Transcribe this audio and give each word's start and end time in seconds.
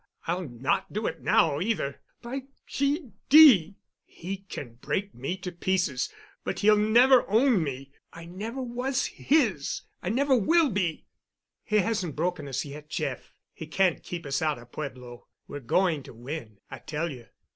I'll 0.25 0.49
not 0.49 0.91
do 0.91 1.05
it 1.05 1.21
now, 1.21 1.59
either, 1.59 2.01
by 2.23 2.45
G—d. 2.65 3.75
He 4.03 4.37
can 4.37 4.73
break 4.81 5.13
me 5.13 5.37
to 5.37 5.51
bits, 5.51 6.11
but 6.43 6.61
he'll 6.61 6.75
never 6.75 7.29
own 7.29 7.63
me—I 7.63 8.25
never 8.25 8.63
was 8.63 9.05
his—I 9.05 10.09
never 10.09 10.35
will 10.35 10.71
be——" 10.71 11.05
"He 11.63 11.75
hasn't 11.75 12.15
broken 12.15 12.47
us 12.47 12.65
yet, 12.65 12.89
Jeff. 12.89 13.31
He 13.53 13.67
can't 13.67 14.01
keep 14.01 14.25
us 14.25 14.41
out 14.41 14.57
of 14.57 14.71
Pueblo. 14.71 15.27
We're 15.47 15.59
going 15.59 16.01
to 16.01 16.15
win, 16.15 16.57
I 16.71 16.79
tell 16.79 17.11
you." 17.11 17.27